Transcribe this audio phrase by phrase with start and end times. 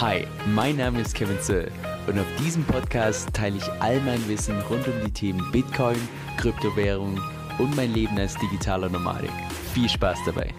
[0.00, 1.70] Hi, mein Name ist Kevin Zöll
[2.06, 5.98] und auf diesem Podcast teile ich all mein Wissen rund um die Themen Bitcoin,
[6.38, 7.20] Kryptowährung
[7.58, 9.30] und mein Leben als digitaler Nomadik.
[9.74, 10.54] Viel Spaß dabei!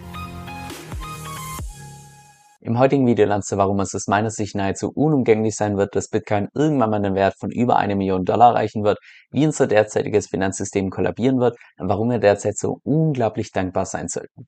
[2.60, 6.06] Im heutigen Video lernst du, warum es aus meiner Sicht nahezu unumgänglich sein wird, dass
[6.06, 9.00] Bitcoin irgendwann mal einen Wert von über eine Million Dollar erreichen wird,
[9.32, 14.46] wie unser derzeitiges Finanzsystem kollabieren wird und warum wir derzeit so unglaublich dankbar sein sollten.